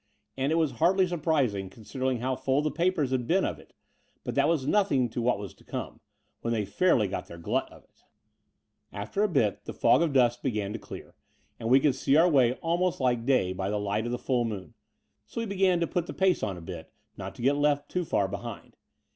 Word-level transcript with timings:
And 0.35 0.51
it 0.51 0.55
was 0.55 0.71
hardly 0.81 1.05
surprising 1.05 1.69
considering 1.69 2.21
how 2.21 2.35
full 2.35 2.63
the 2.63 2.71
papers 2.71 3.11
had 3.11 3.27
been 3.27 3.45
of 3.45 3.59
it: 3.59 3.71
but 4.23 4.33
that 4.33 4.47
was 4.49 4.65
nothing 4.65 5.09
to 5.09 5.21
what 5.21 5.37
was 5.37 5.53
to 5.53 5.63
come, 5.63 5.99
when 6.39 6.55
they 6.55 6.65
fairly 6.65 7.07
got 7.07 7.27
their 7.27 7.37
glut 7.37 7.71
of 7.71 7.83
it. 7.83 8.01
26 8.89 8.89
The 8.89 8.95
Door 8.95 8.95
of 8.95 8.95
the 8.95 8.95
Unreal 8.95 9.03
After 9.03 9.23
a 9.23 9.27
bit 9.61 9.65
the 9.65 9.73
fog 9.79 10.01
of 10.01 10.13
dust 10.13 10.41
began 10.41 10.73
to 10.73 10.79
dear, 10.79 11.13
and 11.59 11.69
we 11.69 11.79
could 11.79 11.93
see 11.93 12.15
our 12.15 12.27
way 12.27 12.53
almost 12.63 12.99
like 12.99 13.27
day 13.27 13.53
by 13.53 13.69
the 13.69 13.79
light 13.79 14.07
of 14.07 14.11
the 14.11 14.17
full 14.17 14.43
moon: 14.43 14.73
so 15.27 15.39
we 15.39 15.45
began 15.45 15.79
to 15.79 15.85
put 15.85 16.07
the 16.07 16.15
pace 16.15 16.41
on 16.41 16.57
a 16.57 16.61
bit 16.61 16.91
not 17.15 17.35
to 17.35 17.43
get 17.43 17.55
left 17.55 17.87
too 17.87 18.03
far 18.03 18.27
behind. 18.27 18.75